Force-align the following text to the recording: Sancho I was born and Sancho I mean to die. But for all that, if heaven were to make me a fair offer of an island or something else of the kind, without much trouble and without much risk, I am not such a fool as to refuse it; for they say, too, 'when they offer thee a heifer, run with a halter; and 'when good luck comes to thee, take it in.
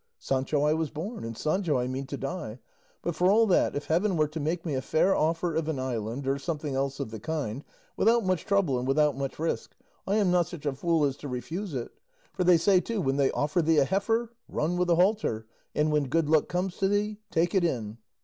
Sancho 0.17 0.63
I 0.63 0.73
was 0.73 0.89
born 0.89 1.23
and 1.23 1.37
Sancho 1.37 1.77
I 1.77 1.85
mean 1.85 2.07
to 2.07 2.17
die. 2.17 2.57
But 3.03 3.13
for 3.13 3.27
all 3.29 3.45
that, 3.45 3.75
if 3.75 3.85
heaven 3.85 4.17
were 4.17 4.27
to 4.29 4.39
make 4.39 4.65
me 4.65 4.73
a 4.73 4.81
fair 4.81 5.15
offer 5.15 5.53
of 5.53 5.67
an 5.67 5.77
island 5.77 6.25
or 6.25 6.39
something 6.39 6.73
else 6.73 6.99
of 6.99 7.11
the 7.11 7.19
kind, 7.19 7.63
without 7.95 8.25
much 8.25 8.45
trouble 8.45 8.79
and 8.79 8.87
without 8.87 9.15
much 9.15 9.37
risk, 9.37 9.75
I 10.07 10.15
am 10.15 10.31
not 10.31 10.47
such 10.47 10.65
a 10.65 10.73
fool 10.73 11.05
as 11.05 11.17
to 11.17 11.27
refuse 11.27 11.75
it; 11.75 11.91
for 12.33 12.43
they 12.43 12.57
say, 12.57 12.79
too, 12.79 12.99
'when 12.99 13.17
they 13.17 13.29
offer 13.29 13.61
thee 13.61 13.77
a 13.77 13.85
heifer, 13.85 14.33
run 14.49 14.75
with 14.75 14.89
a 14.89 14.95
halter; 14.95 15.45
and 15.75 15.91
'when 15.91 16.07
good 16.09 16.27
luck 16.27 16.47
comes 16.47 16.77
to 16.77 16.87
thee, 16.87 17.19
take 17.29 17.53
it 17.53 17.63
in. 17.63 17.99